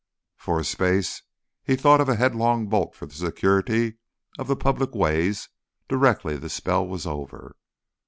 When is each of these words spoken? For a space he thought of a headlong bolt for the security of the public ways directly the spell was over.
For 0.35 0.59
a 0.59 0.63
space 0.65 1.21
he 1.63 1.75
thought 1.75 2.01
of 2.01 2.09
a 2.09 2.15
headlong 2.15 2.65
bolt 2.65 2.95
for 2.95 3.05
the 3.05 3.13
security 3.13 3.99
of 4.39 4.47
the 4.47 4.55
public 4.55 4.95
ways 4.95 5.49
directly 5.87 6.37
the 6.37 6.49
spell 6.49 6.87
was 6.87 7.05
over. 7.05 7.55